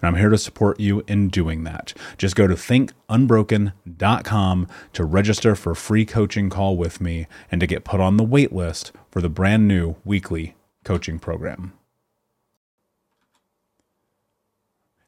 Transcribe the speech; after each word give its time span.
and 0.00 0.08
I'm 0.08 0.16
here 0.16 0.30
to 0.30 0.38
support 0.38 0.80
you 0.80 1.04
in 1.06 1.28
doing 1.28 1.64
that. 1.64 1.92
Just 2.16 2.36
go 2.36 2.46
to 2.46 2.54
thinkunbroken.com 2.54 4.68
to 4.92 5.04
register 5.04 5.54
for 5.54 5.72
a 5.72 5.76
free 5.76 6.04
coaching 6.04 6.50
call 6.50 6.76
with 6.76 7.00
me 7.00 7.26
and 7.50 7.60
to 7.60 7.66
get 7.66 7.84
put 7.84 8.00
on 8.00 8.16
the 8.16 8.24
wait 8.24 8.52
list 8.52 8.92
for 9.10 9.20
the 9.20 9.28
brand 9.28 9.68
new 9.68 9.96
weekly 10.04 10.54
coaching 10.84 11.18
program. 11.18 11.72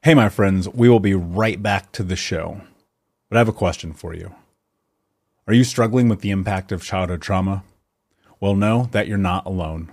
Hey, 0.02 0.14
my 0.14 0.30
friends, 0.30 0.68
we 0.68 0.88
will 0.88 1.00
be 1.00 1.14
right 1.14 1.62
back 1.62 1.92
to 1.92 2.02
the 2.02 2.16
show. 2.16 2.62
But 3.28 3.36
I 3.36 3.40
have 3.40 3.48
a 3.48 3.52
question 3.52 3.92
for 3.92 4.14
you. 4.14 4.34
Are 5.46 5.54
you 5.54 5.62
struggling 5.62 6.08
with 6.08 6.20
the 6.20 6.30
impact 6.30 6.72
of 6.72 6.82
childhood 6.82 7.22
trauma? 7.22 7.62
Well, 8.40 8.54
know 8.54 8.88
that 8.92 9.08
you're 9.08 9.18
not 9.18 9.46
alone. 9.46 9.92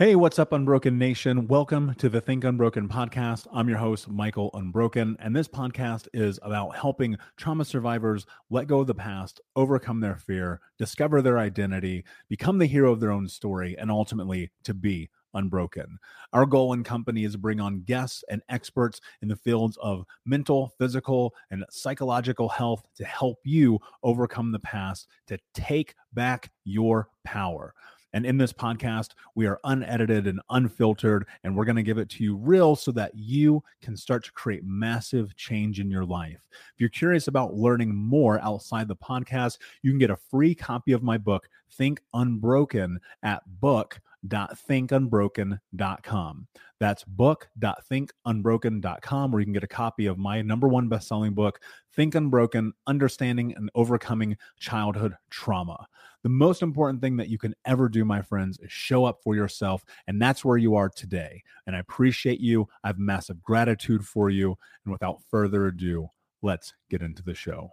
Hey, 0.00 0.16
what's 0.16 0.38
up, 0.38 0.54
Unbroken 0.54 0.96
Nation? 0.96 1.46
Welcome 1.46 1.94
to 1.96 2.08
the 2.08 2.22
Think 2.22 2.44
Unbroken 2.44 2.88
podcast. 2.88 3.46
I'm 3.52 3.68
your 3.68 3.76
host, 3.76 4.08
Michael 4.08 4.50
Unbroken, 4.54 5.14
and 5.20 5.36
this 5.36 5.46
podcast 5.46 6.08
is 6.14 6.38
about 6.40 6.74
helping 6.74 7.18
trauma 7.36 7.66
survivors 7.66 8.24
let 8.48 8.66
go 8.66 8.80
of 8.80 8.86
the 8.86 8.94
past, 8.94 9.42
overcome 9.56 10.00
their 10.00 10.16
fear, 10.16 10.62
discover 10.78 11.20
their 11.20 11.38
identity, 11.38 12.02
become 12.30 12.56
the 12.56 12.64
hero 12.64 12.90
of 12.90 13.00
their 13.00 13.10
own 13.10 13.28
story, 13.28 13.76
and 13.78 13.90
ultimately 13.90 14.50
to 14.64 14.72
be 14.72 15.10
unbroken. 15.34 15.98
Our 16.32 16.46
goal 16.46 16.72
and 16.72 16.82
company 16.82 17.24
is 17.24 17.32
to 17.32 17.38
bring 17.38 17.60
on 17.60 17.82
guests 17.82 18.24
and 18.30 18.40
experts 18.48 19.02
in 19.20 19.28
the 19.28 19.36
fields 19.36 19.76
of 19.82 20.06
mental, 20.24 20.72
physical, 20.78 21.34
and 21.50 21.62
psychological 21.68 22.48
health 22.48 22.86
to 22.94 23.04
help 23.04 23.36
you 23.44 23.78
overcome 24.02 24.50
the 24.50 24.60
past, 24.60 25.08
to 25.26 25.38
take 25.52 25.94
back 26.14 26.50
your 26.64 27.10
power. 27.22 27.74
And 28.12 28.26
in 28.26 28.38
this 28.38 28.52
podcast, 28.52 29.10
we 29.34 29.46
are 29.46 29.60
unedited 29.64 30.26
and 30.26 30.40
unfiltered, 30.50 31.26
and 31.44 31.56
we're 31.56 31.64
going 31.64 31.76
to 31.76 31.82
give 31.82 31.98
it 31.98 32.08
to 32.10 32.24
you 32.24 32.36
real 32.36 32.76
so 32.76 32.92
that 32.92 33.14
you 33.14 33.62
can 33.80 33.96
start 33.96 34.24
to 34.24 34.32
create 34.32 34.64
massive 34.64 35.36
change 35.36 35.80
in 35.80 35.90
your 35.90 36.04
life. 36.04 36.40
If 36.50 36.80
you're 36.80 36.88
curious 36.88 37.28
about 37.28 37.54
learning 37.54 37.94
more 37.94 38.40
outside 38.40 38.88
the 38.88 38.96
podcast, 38.96 39.58
you 39.82 39.90
can 39.90 39.98
get 39.98 40.10
a 40.10 40.16
free 40.16 40.54
copy 40.54 40.92
of 40.92 41.02
my 41.02 41.18
book, 41.18 41.48
Think 41.70 42.00
Unbroken, 42.12 43.00
at 43.22 43.42
book 43.60 44.00
book.thinkunbroken.com. 44.22 46.46
That's 46.78 47.04
book.thinkunbroken.com, 47.04 49.32
where 49.32 49.40
you 49.40 49.46
can 49.46 49.52
get 49.52 49.64
a 49.64 49.68
copy 49.68 50.06
of 50.06 50.16
my 50.18 50.42
number 50.42 50.68
one 50.68 50.88
best-selling 50.88 51.34
book, 51.34 51.60
Think 51.94 52.14
Unbroken: 52.14 52.72
Understanding 52.86 53.54
and 53.54 53.70
Overcoming 53.74 54.36
Childhood 54.58 55.14
Trauma. 55.30 55.86
The 56.22 56.28
most 56.28 56.62
important 56.62 57.00
thing 57.00 57.16
that 57.16 57.28
you 57.28 57.38
can 57.38 57.54
ever 57.64 57.88
do, 57.88 58.04
my 58.04 58.20
friends, 58.22 58.58
is 58.62 58.70
show 58.70 59.04
up 59.04 59.20
for 59.22 59.34
yourself. 59.34 59.84
And 60.06 60.20
that's 60.20 60.44
where 60.44 60.58
you 60.58 60.74
are 60.74 60.88
today. 60.88 61.42
And 61.66 61.74
I 61.74 61.78
appreciate 61.78 62.40
you. 62.40 62.68
I 62.84 62.88
have 62.88 62.98
massive 62.98 63.42
gratitude 63.42 64.06
for 64.06 64.28
you. 64.28 64.56
And 64.84 64.92
without 64.92 65.22
further 65.30 65.66
ado, 65.66 66.08
let's 66.42 66.74
get 66.90 67.02
into 67.02 67.22
the 67.22 67.34
show. 67.34 67.70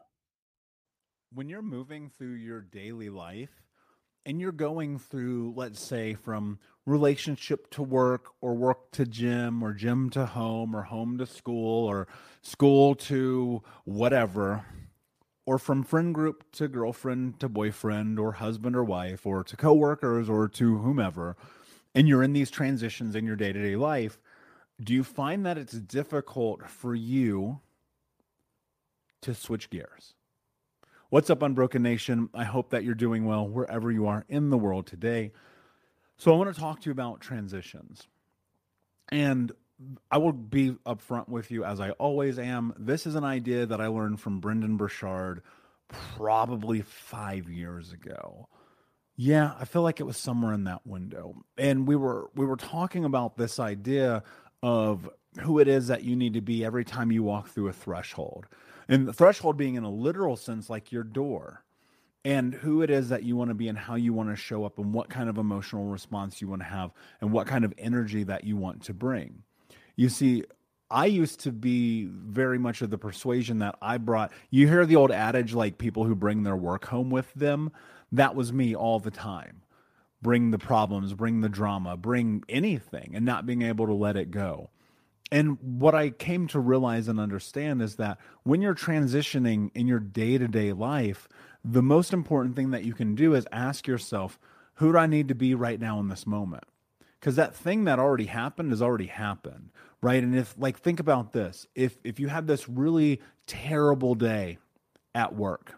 When 1.34 1.50
you're 1.50 1.62
moving 1.62 2.10
through 2.10 2.36
your 2.36 2.62
daily 2.62 3.10
life, 3.10 3.50
and 4.28 4.42
you're 4.42 4.52
going 4.52 5.00
through, 5.00 5.54
let's 5.56 5.82
say, 5.82 6.14
from 6.14 6.60
relationship 6.86 7.70
to 7.72 7.82
work 7.82 8.28
or 8.42 8.56
work 8.56 8.92
to 8.92 9.06
gym 9.06 9.64
or 9.64 9.74
gym 9.74 10.10
to 10.10 10.26
home 10.26 10.76
or 10.76 10.84
home 10.84 11.18
to 11.18 11.26
school 11.26 11.86
or 11.86 12.10
school 12.42 12.94
to 12.94 13.64
whatever, 13.86 14.66
or 15.48 15.58
from 15.58 15.82
friend 15.82 16.14
group 16.14 16.44
to 16.52 16.68
girlfriend 16.68 17.40
to 17.40 17.48
boyfriend 17.48 18.20
or 18.20 18.34
husband 18.34 18.76
or 18.76 18.84
wife 18.84 19.26
or 19.26 19.46
to 19.46 19.56
coworkers 19.56 20.30
or 20.30 20.50
to 20.50 20.78
whomever, 20.80 21.38
and 21.96 22.06
you're 22.06 22.22
in 22.22 22.34
these 22.34 22.52
transitions 22.52 23.16
in 23.16 23.26
your 23.26 23.38
day 23.38 23.54
to 23.54 23.62
day 23.62 23.78
life, 23.78 24.20
do 24.84 24.94
you 24.94 25.06
find 25.06 25.46
that 25.46 25.58
it's 25.58 25.72
difficult 25.72 26.70
for 26.70 26.94
you 26.94 27.62
to 29.22 29.34
switch 29.34 29.70
gears? 29.70 30.14
What's 31.10 31.30
up, 31.30 31.42
Unbroken 31.42 31.82
Nation? 31.82 32.30
I 32.34 32.44
hope 32.44 32.70
that 32.72 32.84
you're 32.84 32.94
doing 32.94 33.26
well 33.26 33.48
wherever 33.48 33.90
you 33.90 34.06
are 34.06 34.26
in 34.28 34.50
the 34.50 34.58
world 34.58 34.86
today. 34.86 35.32
So, 36.18 36.34
I 36.34 36.38
want 36.38 36.54
to 36.54 36.60
talk 36.60 36.82
to 36.82 36.88
you 36.88 36.92
about 36.92 37.22
transitions. 37.22 38.06
And 39.10 39.54
I 40.10 40.18
will 40.18 40.34
be 40.34 40.72
upfront 40.86 41.30
with 41.30 41.52
you 41.52 41.64
as 41.64 41.80
I 41.80 41.92
always 41.92 42.40
am. 42.40 42.74
This 42.78 43.06
is 43.06 43.16
an 43.16 43.24
idea 43.24 43.66
that 43.66 43.80
I 43.80 43.88
learned 43.88 44.20
from 44.20 44.40
Brendon 44.40 44.78
Burchard 44.78 45.42
probably 45.88 46.82
five 46.82 47.50
years 47.50 47.94
ago. 47.94 48.50
Yeah, 49.16 49.54
I 49.60 49.66
feel 49.66 49.82
like 49.82 50.00
it 50.00 50.06
was 50.06 50.18
somewhere 50.18 50.54
in 50.54 50.66
that 50.66 50.86
window. 50.86 51.44
And 51.58 51.88
we 51.88 51.96
were 51.96 52.30
we 52.36 52.46
were 52.46 52.56
talking 52.56 53.06
about 53.06 53.38
this 53.38 53.60
idea 53.60 54.24
of 54.62 55.10
who 55.42 55.60
it 55.60 55.68
is 55.68 55.88
that 55.88 56.04
you 56.04 56.16
need 56.16 56.34
to 56.34 56.42
be 56.42 56.66
every 56.66 56.86
time 56.86 57.12
you 57.12 57.24
walk 57.24 57.50
through 57.50 57.68
a 57.68 57.74
threshold. 57.74 58.48
And 58.88 59.08
the 59.08 59.14
threshold 59.14 59.58
being 59.58 59.76
in 59.76 59.84
a 59.84 59.92
literal 59.92 60.36
sense 60.36 60.70
like 60.70 60.92
your 60.92 61.04
door. 61.04 61.64
And 62.26 62.54
who 62.54 62.82
it 62.82 62.90
is 62.90 63.10
that 63.10 63.24
you 63.24 63.38
want 63.38 63.52
to 63.52 63.56
be 63.56 63.70
and 63.70 63.78
how 63.78 63.96
you 63.96 64.12
want 64.12 64.30
to 64.30 64.36
show 64.36 64.66
up 64.66 64.80
and 64.80 64.94
what 64.94 65.10
kind 65.10 65.30
of 65.30 65.38
emotional 65.38 65.86
response 65.86 66.42
you 66.42 66.50
want 66.50 66.62
to 66.62 66.68
have 66.68 66.92
and 67.22 67.32
what 67.32 67.48
kind 67.48 67.64
of 67.64 67.74
energy 67.78 68.24
that 68.24 68.44
you 68.44 68.58
want 68.58 68.84
to 68.84 68.94
bring. 68.94 69.44
You 69.98 70.08
see, 70.08 70.46
I 70.90 71.08
used 71.08 71.42
to 71.42 71.52
be 71.52 72.06
very 72.06 72.58
much 72.58 72.82
of 72.82 72.90
the 72.92 72.98
persuasion 72.98 73.60
that 73.60 73.76
I 73.82 73.98
brought. 73.98 74.32
You 74.50 74.68
hear 74.68 74.86
the 74.86 74.96
old 74.96 75.12
adage 75.12 75.54
like 75.54 75.78
people 75.78 76.06
who 76.06 76.16
bring 76.16 76.44
their 76.44 76.56
work 76.56 76.86
home 76.86 77.10
with 77.10 77.34
them. 77.34 77.72
That 78.14 78.36
was 78.36 78.54
me 78.54 78.74
all 78.74 79.00
the 79.02 79.12
time. 79.12 79.64
Bring 80.22 80.52
the 80.52 80.58
problems, 80.58 81.14
bring 81.14 81.42
the 81.42 81.50
drama, 81.50 81.98
bring 81.98 82.44
anything, 82.48 83.12
and 83.16 83.26
not 83.26 83.46
being 83.46 83.64
able 83.64 83.86
to 83.88 83.94
let 83.94 84.16
it 84.16 84.32
go. 84.32 84.70
and 85.32 85.58
what 85.62 85.94
I 85.94 86.10
came 86.10 86.48
to 86.48 86.60
realize 86.60 87.08
and 87.08 87.20
understand 87.20 87.82
is 87.82 87.96
that 87.96 88.18
when 88.44 88.62
you're 88.62 88.76
transitioning 88.76 89.72
in 89.76 89.88
your 89.88 90.00
day 90.00 90.38
to 90.38 90.48
day 90.48 90.72
life, 90.74 91.28
the 91.66 91.84
most 91.84 92.14
important 92.14 92.56
thing 92.56 92.72
that 92.72 92.86
you 92.86 92.94
can 92.94 93.16
do 93.16 93.34
is 93.34 93.46
ask 93.52 93.88
yourself, 93.88 94.40
who 94.76 94.92
do 94.92 94.98
I 94.98 95.08
need 95.08 95.28
to 95.28 95.36
be 95.36 95.54
right 95.54 95.80
now 95.80 96.00
in 96.00 96.08
this 96.08 96.26
moment? 96.26 96.64
Because 97.20 97.36
that 97.36 97.56
thing 97.56 97.86
that 97.86 98.00
already 98.00 98.28
happened 98.28 98.72
has 98.72 98.82
already 98.82 99.08
happened, 99.08 99.72
right? 100.08 100.24
And 100.24 100.38
if, 100.38 100.56
like, 100.58 100.80
think 100.80 101.02
about 101.02 101.34
this 101.34 101.68
if, 101.76 101.98
if 102.06 102.18
you 102.18 102.30
have 102.30 102.48
this 102.48 102.70
really 102.70 103.20
terrible 103.46 104.16
day 104.16 104.58
at 105.14 105.36
work 105.36 105.74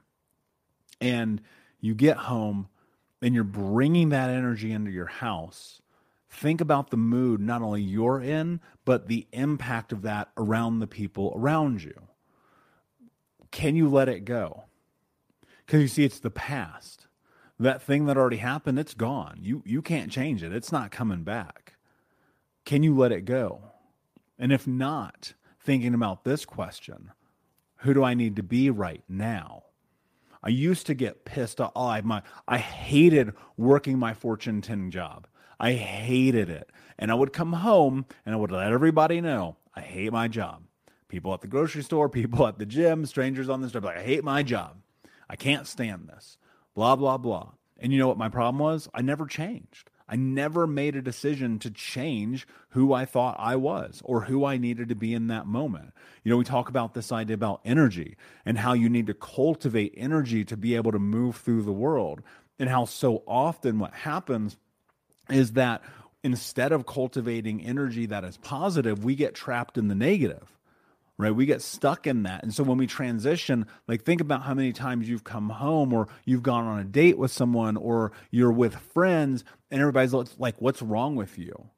and 1.01 1.41
you 1.81 1.95
get 1.95 2.15
home 2.15 2.67
and 3.23 3.33
you're 3.33 3.43
bringing 3.43 4.09
that 4.09 4.29
energy 4.29 4.71
into 4.71 4.91
your 4.91 5.07
house, 5.07 5.81
think 6.29 6.61
about 6.61 6.91
the 6.91 6.97
mood 6.97 7.41
not 7.41 7.63
only 7.63 7.81
you're 7.81 8.21
in, 8.21 8.59
but 8.85 9.07
the 9.07 9.25
impact 9.31 9.91
of 9.91 10.03
that 10.03 10.29
around 10.37 10.77
the 10.77 10.85
people 10.85 11.33
around 11.35 11.81
you. 11.81 11.99
Can 13.49 13.75
you 13.75 13.89
let 13.89 14.09
it 14.09 14.25
go? 14.25 14.65
Because 15.65 15.81
you 15.81 15.87
see, 15.87 16.03
it's 16.03 16.19
the 16.19 16.29
past. 16.29 17.07
That 17.59 17.81
thing 17.81 18.05
that 18.05 18.15
already 18.15 18.37
happened, 18.37 18.77
it's 18.77 18.93
gone. 18.93 19.39
You 19.41 19.63
you 19.65 19.81
can't 19.81 20.11
change 20.11 20.43
it. 20.43 20.53
It's 20.53 20.71
not 20.71 20.91
coming 20.91 21.23
back. 21.23 21.73
Can 22.63 22.83
you 22.83 22.95
let 22.95 23.11
it 23.11 23.25
go? 23.25 23.63
And 24.39 24.53
if 24.53 24.65
not, 24.65 25.33
thinking 25.59 25.93
about 25.93 26.23
this 26.23 26.45
question, 26.45 27.11
who 27.77 27.93
do 27.93 28.03
I 28.03 28.13
need 28.13 28.37
to 28.37 28.43
be 28.43 28.69
right 28.69 29.03
now? 29.07 29.63
I 30.41 30.49
used 30.49 30.87
to 30.87 30.93
get 30.93 31.25
pissed 31.25 31.59
off. 31.59 31.73
Oh, 31.75 31.87
I, 31.87 32.01
my, 32.01 32.23
I 32.47 32.57
hated 32.57 33.33
working 33.57 33.99
my 33.99 34.13
Fortune 34.13 34.61
10 34.61 34.89
job. 34.89 35.27
I 35.59 35.73
hated 35.73 36.49
it. 36.49 36.71
And 36.97 37.11
I 37.11 37.15
would 37.15 37.33
come 37.33 37.53
home 37.53 38.05
and 38.25 38.33
I 38.33 38.37
would 38.37 38.51
let 38.51 38.71
everybody 38.71 39.19
know 39.19 39.57
I 39.75 39.81
hate 39.81 40.11
my 40.11 40.27
job. 40.27 40.63
People 41.09 41.33
at 41.33 41.41
the 41.41 41.47
grocery 41.47 41.83
store, 41.83 42.09
people 42.09 42.47
at 42.47 42.57
the 42.57 42.65
gym, 42.65 43.05
strangers 43.05 43.49
on 43.49 43.61
the 43.61 43.69
street, 43.69 43.83
like, 43.83 43.97
I 43.97 44.03
hate 44.03 44.23
my 44.23 44.43
job. 44.43 44.77
I 45.29 45.35
can't 45.35 45.67
stand 45.67 46.07
this. 46.07 46.37
Blah, 46.73 46.95
blah, 46.95 47.17
blah. 47.17 47.51
And 47.77 47.91
you 47.91 47.99
know 47.99 48.07
what 48.07 48.17
my 48.17 48.29
problem 48.29 48.59
was? 48.59 48.89
I 48.93 49.01
never 49.01 49.25
changed. 49.25 49.89
I 50.11 50.15
never 50.15 50.65
made 50.65 50.95
a 50.95 51.01
decision 51.03 51.59
to 51.59 51.69
change 51.69 52.47
who 52.69 52.93
I 52.93 53.05
thought 53.05 53.35
I 53.37 53.55
was 53.57 54.01
or 54.03 54.21
who 54.21 54.43
I 54.43 54.57
needed 54.57 54.89
to 54.89 54.95
be 54.95 55.13
in 55.13 55.27
that 55.27 55.45
moment. 55.45 55.93
You 56.23 56.31
know, 56.31 56.37
we 56.37 56.43
talk 56.43 56.67
about 56.67 56.95
this 56.95 57.11
idea 57.11 57.35
about 57.35 57.61
energy 57.63 58.17
and 58.43 58.57
how 58.57 58.73
you 58.73 58.89
need 58.89 59.07
to 59.07 59.13
cultivate 59.13 59.93
energy 59.95 60.43
to 60.45 60.57
be 60.57 60.75
able 60.75 60.91
to 60.91 60.99
move 60.99 61.35
through 61.35 61.61
the 61.61 61.71
world, 61.71 62.21
and 62.57 62.67
how 62.67 62.85
so 62.85 63.23
often 63.27 63.77
what 63.77 63.93
happens 63.93 64.57
is 65.29 65.53
that 65.53 65.83
instead 66.23 66.71
of 66.71 66.85
cultivating 66.85 67.63
energy 67.63 68.07
that 68.07 68.23
is 68.23 68.37
positive, 68.37 69.03
we 69.03 69.15
get 69.15 69.35
trapped 69.35 69.77
in 69.77 69.87
the 69.87 69.95
negative, 69.95 70.57
right? 71.19 71.35
We 71.35 71.45
get 71.45 71.61
stuck 71.61 72.07
in 72.07 72.23
that. 72.23 72.43
And 72.43 72.53
so 72.53 72.63
when 72.63 72.77
we 72.77 72.87
transition, 72.87 73.67
like 73.89 74.03
think 74.03 74.21
about 74.21 74.43
how 74.43 74.53
many 74.53 74.71
times 74.71 75.09
you've 75.09 75.25
come 75.25 75.49
home 75.49 75.93
or 75.93 76.07
you've 76.23 76.41
gone 76.41 76.65
on 76.65 76.79
a 76.79 76.85
date 76.85 77.17
with 77.17 77.29
someone 77.29 77.75
or 77.75 78.13
you're 78.31 78.53
with 78.53 78.73
friends 78.75 79.43
and 79.69 79.81
everybody's 79.81 80.13
like, 80.39 80.55
what's 80.59 80.81
wrong 80.81 81.17
with 81.17 81.37
you? 81.37 81.69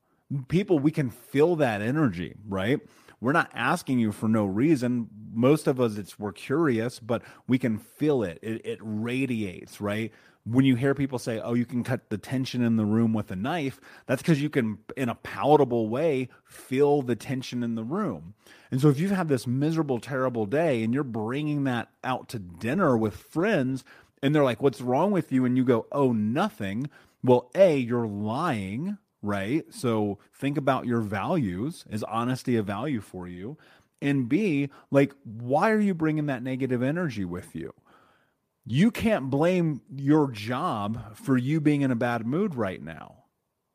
People, 0.47 0.77
we 0.77 0.91
can 0.91 1.09
feel 1.09 1.55
that 1.55 1.81
energy, 1.81 2.35
right? 2.47 2.79
We're 3.19 3.33
not 3.33 3.49
asking 3.55 3.97
you 3.97 4.11
for 4.11 4.29
no 4.29 4.45
reason. 4.45 5.09
Most 5.33 5.65
of 5.67 5.81
us, 5.81 5.97
it's 5.97 6.19
we're 6.19 6.33
curious, 6.33 6.99
but 6.99 7.23
we 7.47 7.57
can 7.57 7.79
feel 7.79 8.21
it. 8.21 8.37
It, 8.43 8.65
it 8.65 8.79
radiates, 8.81 9.81
right? 9.81 10.13
When 10.43 10.65
you 10.65 10.75
hear 10.75 10.93
people 10.95 11.19
say, 11.19 11.39
"Oh, 11.39 11.53
you 11.53 11.65
can 11.65 11.83
cut 11.83 12.09
the 12.09 12.17
tension 12.17 12.61
in 12.61 12.75
the 12.75 12.85
room 12.85 13.13
with 13.13 13.31
a 13.31 13.35
knife," 13.35 13.79
that's 14.07 14.21
because 14.21 14.41
you 14.41 14.49
can, 14.49 14.79
in 14.97 15.09
a 15.09 15.15
palatable 15.15 15.89
way, 15.89 16.29
feel 16.43 17.01
the 17.01 17.15
tension 17.15 17.63
in 17.63 17.75
the 17.75 17.83
room. 17.83 18.33
And 18.71 18.81
so, 18.81 18.89
if 18.89 18.99
you've 18.99 19.11
had 19.11 19.27
this 19.27 19.45
miserable, 19.45 19.99
terrible 19.99 20.45
day, 20.45 20.83
and 20.83 20.93
you're 20.93 21.03
bringing 21.03 21.63
that 21.65 21.89
out 22.03 22.29
to 22.29 22.39
dinner 22.39 22.97
with 22.97 23.15
friends, 23.15 23.83
and 24.23 24.33
they're 24.33 24.43
like, 24.43 24.61
"What's 24.61 24.81
wrong 24.81 25.11
with 25.11 25.31
you?" 25.31 25.45
and 25.45 25.57
you 25.57 25.63
go, 25.63 25.85
"Oh, 25.91 26.11
nothing." 26.11 26.89
Well, 27.23 27.51
a, 27.53 27.77
you're 27.77 28.07
lying, 28.07 28.97
right? 29.21 29.63
So 29.71 30.17
think 30.33 30.57
about 30.57 30.87
your 30.87 31.01
values. 31.01 31.85
Is 31.89 32.03
honesty 32.03 32.55
a 32.55 32.63
value 32.63 32.99
for 32.99 33.27
you? 33.27 33.57
And 34.01 34.27
B, 34.27 34.69
like, 34.89 35.13
why 35.23 35.69
are 35.69 35.79
you 35.79 35.93
bringing 35.93 36.25
that 36.25 36.41
negative 36.41 36.81
energy 36.81 37.23
with 37.23 37.55
you? 37.55 37.73
You 38.65 38.91
can't 38.91 39.29
blame 39.29 39.81
your 39.95 40.31
job 40.31 41.15
for 41.15 41.37
you 41.37 41.59
being 41.59 41.81
in 41.81 41.91
a 41.91 41.95
bad 41.95 42.25
mood 42.25 42.55
right 42.55 42.81
now. 42.81 43.23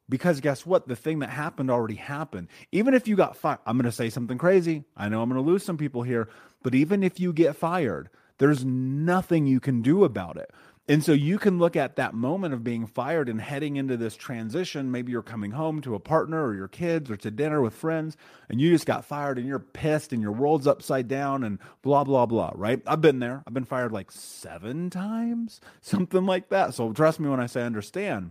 Because 0.09 0.41
guess 0.41 0.65
what? 0.65 0.87
The 0.87 0.95
thing 0.95 1.19
that 1.19 1.31
happened 1.31 1.71
already 1.71 1.97
happened. 1.97 2.49
Even 2.71 2.95
if 2.95 3.09
you 3.09 3.17
got 3.17 3.37
fired, 3.37 3.59
I'm 3.67 3.77
going 3.77 3.91
to 3.91 3.93
say 3.93 4.09
something 4.09 4.39
crazy. 4.39 4.85
I 4.97 5.09
know 5.09 5.21
I'm 5.21 5.29
going 5.29 5.45
to 5.45 5.51
lose 5.51 5.65
some 5.65 5.77
people 5.77 6.03
here, 6.03 6.29
but 6.63 6.75
even 6.75 7.03
if 7.03 7.19
you 7.19 7.33
get 7.33 7.57
fired, 7.57 8.09
there's 8.39 8.65
nothing 8.65 9.47
you 9.47 9.59
can 9.59 9.83
do 9.83 10.05
about 10.05 10.37
it. 10.37 10.53
And 10.89 11.03
so 11.03 11.13
you 11.13 11.39
can 11.39 11.59
look 11.59 11.75
at 11.75 11.97
that 11.97 12.15
moment 12.15 12.55
of 12.55 12.63
being 12.63 12.87
fired 12.87 13.29
and 13.29 13.41
heading 13.41 13.75
into 13.75 13.97
this 13.97 14.15
transition. 14.15 14.93
Maybe 14.93 15.11
you're 15.11 15.21
coming 15.23 15.51
home 15.51 15.81
to 15.81 15.97
a 15.97 16.01
partner 16.01 16.45
or 16.47 16.55
your 16.55 16.69
kids 16.69 17.11
or 17.11 17.17
to 17.17 17.31
dinner 17.31 17.61
with 17.61 17.75
friends, 17.75 18.17
and 18.49 18.61
you 18.61 18.71
just 18.71 18.87
got 18.87 19.05
fired 19.05 19.37
and 19.37 19.49
you're 19.49 19.59
pissed 19.59 20.13
and 20.13 20.23
your 20.23 20.31
world's 20.31 20.69
upside 20.69 21.09
down 21.09 21.43
and 21.43 21.59
blah, 21.83 22.05
blah, 22.05 22.27
blah, 22.27 22.53
right? 22.55 22.81
I've 22.87 23.01
been 23.01 23.19
there. 23.19 23.43
I've 23.47 23.55
been 23.55 23.65
fired 23.65 23.91
like 23.91 24.13
seven 24.13 24.89
times, 24.89 25.61
something 25.81 26.25
like 26.25 26.51
that. 26.51 26.73
So 26.75 26.93
trust 26.93 27.19
me 27.19 27.29
when 27.29 27.41
I 27.41 27.47
say 27.47 27.63
understand. 27.63 28.31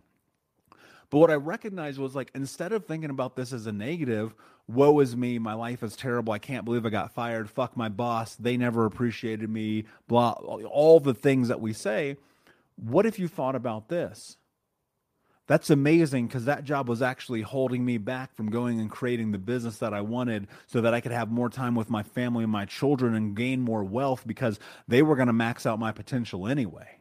But 1.09 1.19
what 1.19 1.31
I 1.31 1.35
recognized 1.35 1.99
was 1.99 2.15
like, 2.15 2.31
instead 2.33 2.71
of 2.71 2.85
thinking 2.85 3.09
about 3.09 3.35
this 3.35 3.51
as 3.51 3.67
a 3.67 3.71
negative, 3.73 4.33
woe 4.67 4.97
is 5.01 5.15
me, 5.15 5.39
my 5.39 5.53
life 5.53 5.83
is 5.83 5.95
terrible, 5.95 6.31
I 6.31 6.39
can't 6.39 6.65
believe 6.65 6.85
I 6.85 6.89
got 6.89 7.13
fired, 7.13 7.49
fuck 7.49 7.77
my 7.77 7.89
boss, 7.89 8.35
they 8.35 8.57
never 8.57 8.85
appreciated 8.85 9.49
me, 9.49 9.85
blah, 10.07 10.31
all 10.31 10.99
the 10.99 11.13
things 11.13 11.49
that 11.49 11.61
we 11.61 11.73
say 11.73 12.17
what 12.75 13.05
if 13.05 13.19
you 13.19 13.27
thought 13.27 13.55
about 13.55 13.89
this? 13.89 14.37
That's 15.47 15.69
amazing 15.69 16.25
because 16.27 16.45
that 16.45 16.63
job 16.63 16.89
was 16.89 17.03
actually 17.03 17.41
holding 17.41 17.85
me 17.85 17.99
back 17.99 18.33
from 18.33 18.49
going 18.49 18.79
and 18.79 18.89
creating 18.89 19.31
the 19.31 19.37
business 19.37 19.77
that 19.77 19.93
I 19.93 20.01
wanted 20.01 20.47
so 20.65 20.81
that 20.81 20.93
I 20.93 21.01
could 21.01 21.11
have 21.11 21.29
more 21.29 21.49
time 21.49 21.75
with 21.75 21.89
my 21.89 22.01
family 22.01 22.43
and 22.43 22.51
my 22.51 22.65
children 22.65 23.13
and 23.13 23.35
gain 23.35 23.61
more 23.61 23.83
wealth 23.83 24.25
because 24.25 24.59
they 24.87 25.03
were 25.03 25.15
going 25.15 25.27
to 25.27 25.33
max 25.33 25.67
out 25.67 25.77
my 25.77 25.91
potential 25.91 26.47
anyway. 26.47 26.97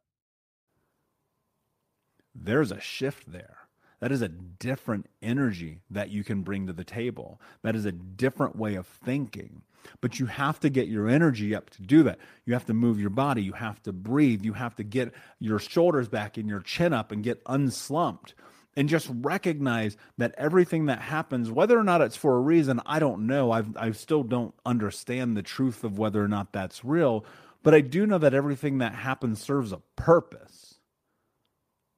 There's 2.35 2.71
a 2.71 2.79
shift 2.79 3.31
there. 3.31 3.57
That 3.99 4.11
is 4.11 4.21
a 4.21 4.27
different 4.27 5.07
energy 5.21 5.81
that 5.89 6.09
you 6.09 6.23
can 6.23 6.41
bring 6.41 6.67
to 6.67 6.73
the 6.73 6.83
table. 6.83 7.39
That 7.61 7.75
is 7.75 7.85
a 7.85 7.91
different 7.91 8.57
way 8.57 8.75
of 8.75 8.85
thinking. 8.85 9.61
But 10.01 10.19
you 10.19 10.25
have 10.25 10.59
to 10.61 10.69
get 10.69 10.87
your 10.87 11.07
energy 11.07 11.55
up 11.55 11.69
to 11.71 11.81
do 11.81 12.03
that. 12.03 12.19
You 12.45 12.53
have 12.53 12.65
to 12.67 12.73
move 12.73 12.99
your 12.99 13.09
body. 13.09 13.41
You 13.41 13.53
have 13.53 13.81
to 13.83 13.93
breathe. 13.93 14.43
You 14.43 14.53
have 14.53 14.75
to 14.75 14.83
get 14.83 15.13
your 15.39 15.59
shoulders 15.59 16.07
back 16.07 16.37
and 16.37 16.49
your 16.49 16.61
chin 16.61 16.93
up 16.93 17.11
and 17.11 17.23
get 17.23 17.41
unslumped. 17.45 18.33
And 18.75 18.89
just 18.89 19.07
recognize 19.21 19.97
that 20.17 20.33
everything 20.35 20.87
that 20.87 20.99
happens, 20.99 21.51
whether 21.51 21.77
or 21.77 21.83
not 21.83 22.01
it's 22.01 22.15
for 22.15 22.35
a 22.35 22.41
reason, 22.41 22.81
I 22.87 22.97
don't 22.97 23.27
know. 23.27 23.51
I've, 23.51 23.77
I 23.77 23.91
still 23.91 24.23
don't 24.23 24.55
understand 24.65 25.37
the 25.37 25.43
truth 25.43 25.83
of 25.83 25.99
whether 25.99 26.23
or 26.23 26.27
not 26.27 26.53
that's 26.53 26.83
real. 26.83 27.23
But 27.61 27.75
I 27.75 27.81
do 27.81 28.07
know 28.07 28.17
that 28.17 28.33
everything 28.33 28.79
that 28.79 28.95
happens 28.95 29.39
serves 29.39 29.71
a 29.71 29.81
purpose. 29.95 30.79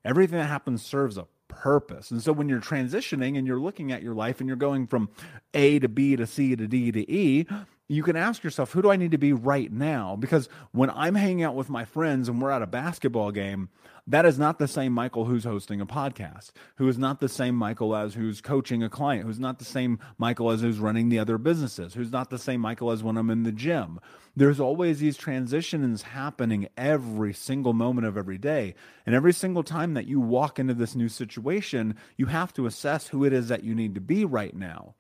Everything 0.03 0.37
that 0.37 0.47
happens 0.47 0.85
serves 0.85 1.17
a 1.17 1.27
purpose. 1.47 2.11
And 2.11 2.21
so 2.21 2.31
when 2.31 2.49
you're 2.49 2.59
transitioning 2.59 3.37
and 3.37 3.47
you're 3.47 3.59
looking 3.59 3.91
at 3.91 4.03
your 4.03 4.13
life 4.13 4.39
and 4.39 4.47
you're 4.47 4.57
going 4.57 4.87
from 4.87 5.09
A 5.53 5.79
to 5.79 5.89
B 5.89 6.15
to 6.15 6.27
C 6.27 6.55
to 6.55 6.67
D 6.67 6.91
to 6.91 7.11
E, 7.11 7.47
you 7.87 8.01
can 8.01 8.15
ask 8.15 8.43
yourself, 8.43 8.71
who 8.71 8.81
do 8.81 8.89
I 8.89 8.95
need 8.95 9.11
to 9.11 9.17
be 9.19 9.31
right 9.31 9.71
now? 9.71 10.15
Because 10.15 10.49
when 10.71 10.89
I'm 10.89 11.13
hanging 11.13 11.43
out 11.43 11.55
with 11.55 11.69
my 11.69 11.85
friends 11.85 12.27
and 12.27 12.41
we're 12.41 12.49
at 12.49 12.63
a 12.63 12.67
basketball 12.67 13.31
game, 13.31 13.69
that 14.07 14.25
is 14.25 14.39
not 14.39 14.57
the 14.57 14.67
same 14.67 14.91
Michael 14.91 15.25
who's 15.25 15.43
hosting 15.43 15.81
a 15.81 15.85
podcast, 15.85 16.51
who 16.77 16.87
is 16.87 16.97
not 16.97 17.19
the 17.19 17.29
same 17.29 17.55
Michael 17.55 17.95
as 17.95 18.15
who's 18.15 18.41
coaching 18.41 18.81
a 18.81 18.89
client, 18.89 19.25
who's 19.25 19.39
not 19.39 19.59
the 19.59 19.65
same 19.65 19.99
Michael 20.17 20.49
as 20.49 20.61
who's 20.61 20.79
running 20.79 21.09
the 21.09 21.19
other 21.19 21.37
businesses, 21.37 21.93
who's 21.93 22.11
not 22.11 22.31
the 22.31 22.39
same 22.39 22.61
Michael 22.61 22.91
as 22.91 23.03
when 23.03 23.17
I'm 23.17 23.29
in 23.29 23.43
the 23.43 23.51
gym. 23.51 23.99
There's 24.35 24.59
always 24.59 24.99
these 24.99 25.17
transitions 25.17 26.01
happening 26.01 26.67
every 26.77 27.33
single 27.33 27.73
moment 27.73 28.07
of 28.07 28.17
every 28.17 28.37
day. 28.37 28.73
And 29.05 29.13
every 29.13 29.33
single 29.33 29.63
time 29.63 29.93
that 29.93 30.07
you 30.07 30.19
walk 30.19 30.57
into 30.57 30.73
this 30.73 30.95
new 30.95 31.09
situation, 31.09 31.95
you 32.17 32.27
have 32.27 32.51
to 32.53 32.65
assess 32.65 33.07
who 33.07 33.23
it 33.23 33.33
is 33.33 33.47
that 33.47 33.63
you 33.63 33.75
need 33.75 33.95
to 33.95 34.01
be 34.01 34.25
right 34.25 34.55
now 34.55 34.95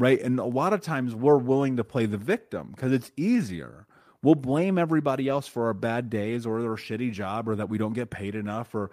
right? 0.00 0.20
And 0.20 0.40
a 0.40 0.44
lot 0.44 0.72
of 0.72 0.80
times 0.80 1.14
we're 1.14 1.36
willing 1.36 1.76
to 1.76 1.84
play 1.84 2.06
the 2.06 2.16
victim 2.16 2.72
because 2.74 2.92
it's 2.92 3.12
easier. 3.16 3.86
We'll 4.22 4.34
blame 4.34 4.78
everybody 4.78 5.28
else 5.28 5.46
for 5.46 5.66
our 5.66 5.74
bad 5.74 6.08
days 6.08 6.46
or 6.46 6.60
our 6.60 6.76
shitty 6.76 7.12
job 7.12 7.48
or 7.48 7.54
that 7.56 7.68
we 7.68 7.78
don't 7.78 7.92
get 7.92 8.10
paid 8.10 8.34
enough 8.34 8.74
or 8.74 8.90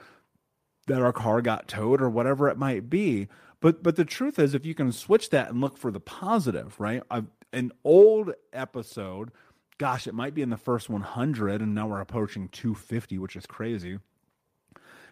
that 0.87 1.01
our 1.01 1.13
car 1.13 1.41
got 1.41 1.67
towed 1.67 2.01
or 2.01 2.09
whatever 2.09 2.49
it 2.49 2.57
might 2.57 2.89
be. 2.89 3.27
But 3.61 3.81
but 3.83 3.95
the 3.95 4.05
truth 4.05 4.37
is 4.37 4.53
if 4.53 4.65
you 4.65 4.75
can 4.75 4.91
switch 4.91 5.29
that 5.31 5.49
and 5.49 5.61
look 5.61 5.77
for 5.77 5.91
the 5.91 5.99
positive, 5.99 6.79
right? 6.79 7.01
I've, 7.09 7.27
an 7.53 7.71
old 7.85 8.33
episode, 8.51 9.31
gosh, 9.77 10.07
it 10.07 10.13
might 10.13 10.33
be 10.33 10.41
in 10.41 10.49
the 10.49 10.57
first 10.57 10.89
100 10.89 11.61
and 11.61 11.73
now 11.73 11.87
we're 11.87 12.01
approaching 12.01 12.49
250, 12.49 13.17
which 13.17 13.35
is 13.37 13.45
crazy. 13.45 13.99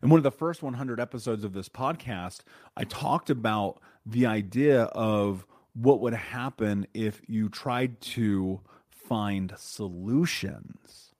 In 0.04 0.10
one 0.10 0.20
of 0.20 0.24
the 0.24 0.32
first 0.32 0.62
100 0.62 1.00
episodes 1.00 1.44
of 1.44 1.54
this 1.54 1.70
podcast, 1.70 2.42
I 2.76 2.84
talked 2.84 3.30
about 3.30 3.80
the 4.06 4.26
idea 4.26 4.84
of 4.84 5.46
what 5.76 6.00
would 6.00 6.14
happen 6.14 6.88
if 6.94 7.22
you 7.28 7.50
tried 7.50 8.02
to 8.02 8.62
find 8.90 9.54
solutions? 9.58 11.14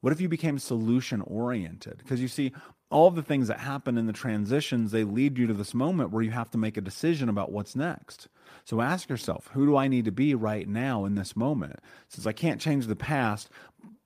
What 0.00 0.12
if 0.12 0.20
you 0.20 0.28
became 0.28 0.58
solution 0.58 1.22
oriented? 1.22 1.98
Because 1.98 2.20
you 2.20 2.28
see, 2.28 2.52
all 2.90 3.10
the 3.10 3.22
things 3.22 3.48
that 3.48 3.60
happen 3.60 3.96
in 3.96 4.06
the 4.06 4.12
transitions, 4.12 4.92
they 4.92 5.02
lead 5.02 5.38
you 5.38 5.46
to 5.46 5.54
this 5.54 5.74
moment 5.74 6.10
where 6.10 6.22
you 6.22 6.30
have 6.30 6.50
to 6.50 6.58
make 6.58 6.76
a 6.76 6.82
decision 6.82 7.28
about 7.28 7.50
what's 7.50 7.74
next. 7.74 8.28
So 8.64 8.80
ask 8.80 9.08
yourself, 9.08 9.50
who 9.54 9.66
do 9.66 9.76
I 9.76 9.88
need 9.88 10.04
to 10.04 10.12
be 10.12 10.34
right 10.34 10.68
now 10.68 11.04
in 11.04 11.14
this 11.14 11.34
moment? 11.34 11.80
Since 12.08 12.26
I 12.26 12.32
can't 12.32 12.60
change 12.60 12.86
the 12.86 12.94
past, 12.94 13.48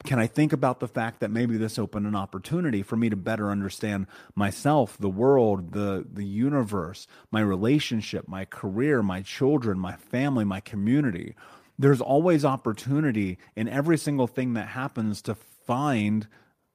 can 0.05 0.21
I 0.21 0.27
think 0.29 0.53
about 0.53 0.79
the 0.79 0.87
fact 0.87 1.21
that 1.21 1.31
maybe 1.31 1.57
this 1.57 1.79
opened 1.79 2.07
an 2.07 2.15
opportunity 2.15 2.83
for 2.83 2.97
me 2.97 3.11
to 3.11 3.17
better 3.17 3.51
understand 3.51 4.07
myself, 4.35 4.97
the 4.97 5.09
world, 5.09 5.73
the 5.73 6.07
the 6.11 6.25
universe, 6.25 7.09
my 7.33 7.41
relationship, 7.41 8.29
my 8.29 8.45
career, 8.45 9.03
my 9.03 9.23
children, 9.23 9.79
my 9.79 9.97
family, 9.97 10.45
my 10.45 10.61
community? 10.61 11.35
There's 11.79 12.01
always 12.01 12.45
opportunity 12.45 13.39
in 13.57 13.69
every 13.69 13.99
single 13.99 14.29
thing 14.29 14.55
that 14.55 14.69
happens 14.69 15.21
to 15.23 15.35
find 15.35 16.29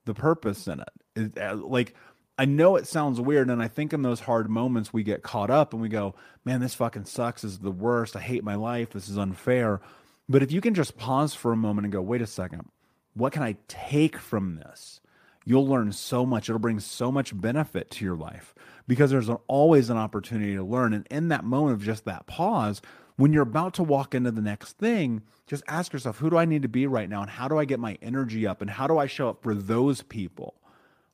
the 0.06 0.13
purpose 0.13 0.68
in 0.68 0.82
it. 0.82 0.89
it 1.15 1.38
uh, 1.38 1.56
like 1.56 1.96
I 2.38 2.44
know 2.46 2.75
it 2.75 2.88
sounds 2.88 3.22
weird, 3.22 3.50
and 3.50 3.62
I 3.63 3.70
think 3.70 3.94
in 3.94 4.01
those 4.01 4.22
hard 4.22 4.50
moments 4.50 4.92
we 4.92 5.03
get 5.03 5.24
caught 5.24 5.50
up 5.50 5.72
and 5.72 5.82
we 5.82 5.88
go, 5.88 6.15
"Man, 6.44 6.60
this 6.60 6.75
fucking 6.75 7.06
sucks. 7.06 7.44
This 7.44 7.53
is 7.53 7.60
the 7.60 7.72
worst. 7.72 8.18
I 8.18 8.22
hate 8.22 8.44
my 8.44 8.56
life. 8.56 8.89
This 8.89 9.08
is 9.08 9.18
unfair." 9.18 9.80
But 10.27 10.44
if 10.44 10.51
you 10.51 10.60
can 10.60 10.74
just 10.74 10.98
pause 10.98 11.34
for 11.34 11.53
a 11.53 11.58
moment 11.58 11.86
and 11.86 11.94
go, 11.94 12.01
"Wait 12.01 12.22
a 12.22 12.27
second 12.27 12.70
what 13.13 13.34
can 13.34 13.43
I 13.43 13.58
take 13.67 14.17
from 14.17 14.55
this? 14.55 15.01
You'll 15.46 15.67
learn 15.67 15.91
so 15.91 16.25
much. 16.25 16.50
It'll 16.50 16.60
bring 16.60 16.79
so 16.79 17.12
much 17.12 17.39
benefit 17.39 17.91
to 17.91 18.05
your 18.05 18.15
life 18.15 18.55
because 18.88 19.12
there's 19.12 19.29
an, 19.29 19.38
always 19.48 19.89
an 19.89 19.98
opportunity 19.98 20.55
to 20.55 20.63
learn. 20.63 20.93
And 20.93 21.05
in 21.12 21.27
that 21.29 21.43
moment 21.43 21.75
of 21.75 21.84
just 21.84 22.05
that 22.05 22.27
pause, 22.27 22.82
when 23.17 23.34
you're 23.34 23.43
about 23.43 23.74
to 23.75 23.84
walk 23.84 24.15
into 24.15 24.32
the 24.32 24.41
next 24.41 24.77
thing, 24.77 25.22
just 25.46 25.63
ask 25.67 25.93
yourself, 25.93 26.17
who 26.17 26.29
do 26.29 26.38
I 26.38 26.46
need 26.46 26.62
to 26.62 26.67
be 26.67 26.88
right 26.88 27.10
now? 27.10 27.22
And 27.22 27.29
how 27.29 27.48
do 27.48 27.58
I 27.58 27.65
get 27.65 27.79
my 27.79 27.98
energy 28.01 28.48
up? 28.48 28.62
And 28.62 28.70
how 28.70 28.88
do 28.88 28.98
I 28.98 29.05
show 29.05 29.29
up 29.29 29.43
for 29.43 29.53
those 29.53 30.01
people? 30.01 30.55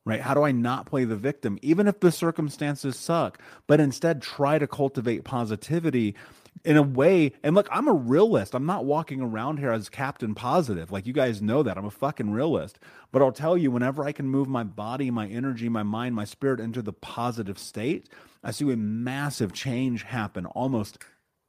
Right? 0.05 0.21
How 0.21 0.33
do 0.33 0.43
I 0.43 0.51
not 0.51 0.85
play 0.85 1.03
the 1.03 1.15
victim, 1.15 1.59
even 1.61 1.87
if 1.87 1.99
the 1.99 2.11
circumstances 2.11 2.97
suck, 2.97 3.39
but 3.67 3.79
instead 3.79 4.21
try 4.21 4.57
to 4.57 4.65
cultivate 4.65 5.23
positivity 5.23 6.15
in 6.65 6.77
a 6.77 6.81
way 6.81 7.31
and 7.43 7.55
look 7.55 7.67
i'm 7.71 7.87
a 7.87 7.93
realist. 7.93 8.53
I'm 8.53 8.65
not 8.65 8.85
walking 8.85 9.21
around 9.21 9.57
here 9.59 9.71
as 9.71 9.89
captain 9.89 10.35
positive. 10.35 10.91
Like 10.91 11.05
you 11.07 11.13
guys 11.13 11.41
know 11.41 11.63
that. 11.63 11.77
I'm 11.77 11.85
a 11.85 11.91
fucking 11.91 12.31
realist. 12.31 12.79
But 13.11 13.21
i'll 13.21 13.31
tell 13.31 13.57
you 13.57 13.71
whenever 13.71 14.03
i 14.03 14.11
can 14.11 14.27
move 14.27 14.47
my 14.47 14.63
body 14.63 15.11
my 15.11 15.27
energy 15.27 15.69
my 15.69 15.83
mind 15.83 16.15
my 16.15 16.25
spirit 16.25 16.59
into 16.59 16.81
the 16.81 16.93
positive 16.93 17.57
state 17.59 18.09
i 18.43 18.51
see 18.51 18.69
a 18.71 18.77
massive 18.77 19.53
change 19.53 20.03
happen 20.03 20.45
almost 20.47 20.99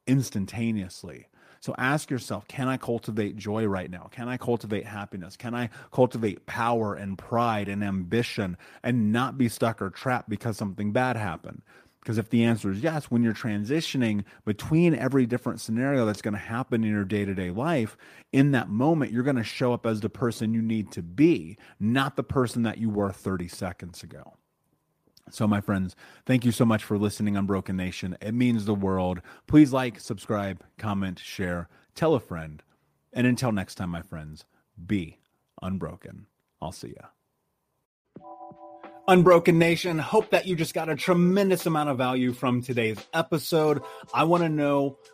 instantaneously. 0.07 1.27
So 1.59 1.75
ask 1.77 2.09
yourself 2.09 2.47
can 2.47 2.67
i 2.67 2.77
cultivate 2.77 3.37
joy 3.37 3.65
right 3.67 3.89
now? 3.89 4.09
Can 4.11 4.27
i 4.27 4.37
cultivate 4.37 4.85
happiness? 4.85 5.37
Can 5.37 5.53
i 5.53 5.69
cultivate 5.91 6.45
power 6.45 6.95
and 6.95 7.17
pride 7.17 7.69
and 7.69 7.83
ambition 7.83 8.57
and 8.83 9.11
not 9.11 9.37
be 9.37 9.47
stuck 9.47 9.81
or 9.81 9.89
trapped 9.89 10.29
because 10.29 10.57
something 10.57 10.91
bad 10.91 11.17
happened 11.17 11.61
because 12.01 12.17
if 12.17 12.29
the 12.29 12.43
answer 12.43 12.71
is 12.71 12.81
yes, 12.81 13.05
when 13.05 13.23
you're 13.23 13.33
transitioning 13.33 14.23
between 14.43 14.95
every 14.95 15.25
different 15.25 15.61
scenario 15.61 16.05
that's 16.05 16.21
going 16.21 16.33
to 16.33 16.39
happen 16.39 16.83
in 16.83 16.89
your 16.89 17.05
day 17.05 17.25
to 17.25 17.33
day 17.33 17.51
life, 17.51 17.95
in 18.31 18.51
that 18.51 18.69
moment, 18.69 19.11
you're 19.11 19.23
going 19.23 19.35
to 19.35 19.43
show 19.43 19.71
up 19.71 19.85
as 19.85 20.01
the 20.01 20.09
person 20.09 20.53
you 20.53 20.61
need 20.61 20.91
to 20.91 21.03
be, 21.03 21.57
not 21.79 22.15
the 22.15 22.23
person 22.23 22.63
that 22.63 22.79
you 22.79 22.89
were 22.89 23.11
30 23.11 23.47
seconds 23.47 24.01
ago. 24.01 24.33
So, 25.29 25.47
my 25.47 25.61
friends, 25.61 25.95
thank 26.25 26.43
you 26.43 26.51
so 26.51 26.65
much 26.65 26.83
for 26.83 26.97
listening 26.97 27.37
Unbroken 27.37 27.77
Nation. 27.77 28.17
It 28.19 28.33
means 28.33 28.65
the 28.65 28.75
world. 28.75 29.21
Please 29.47 29.71
like, 29.71 29.99
subscribe, 29.99 30.63
comment, 30.77 31.19
share, 31.19 31.69
tell 31.95 32.15
a 32.15 32.19
friend. 32.19 32.63
And 33.13 33.27
until 33.27 33.51
next 33.51 33.75
time, 33.75 33.91
my 33.91 34.01
friends, 34.01 34.45
be 34.83 35.19
unbroken. 35.61 36.25
I'll 36.61 36.71
see 36.71 36.89
you. 36.89 37.20
Unbroken 39.07 39.57
Nation, 39.57 39.97
hope 39.97 40.29
that 40.29 40.45
you 40.45 40.55
just 40.55 40.73
got 40.73 40.89
a 40.89 40.95
tremendous 40.95 41.65
amount 41.65 41.89
of 41.89 41.97
value 41.97 42.33
from 42.33 42.61
today's 42.61 42.97
episode. 43.13 43.81
I 44.13 44.23
want 44.23 44.43
to 44.43 44.49
know 44.49 44.97